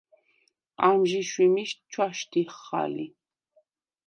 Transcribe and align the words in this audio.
ამჟი 0.87 1.21
შვიმიშდ 1.29 1.79
ჩვაშდიხხ 1.93 2.65
ალი. 2.83 3.07